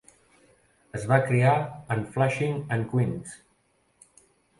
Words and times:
Es 0.99 1.03
va 1.11 1.19
criar 1.27 1.51
en 1.95 2.01
Flushing 2.15 2.57
en 2.79 2.87
Queens. 2.95 3.37